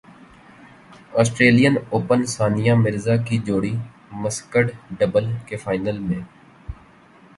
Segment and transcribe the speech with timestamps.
[1.27, 3.73] سٹریلین open Sania Mirza کی جوڑی
[4.21, 6.21] mixed double کے فائنل میں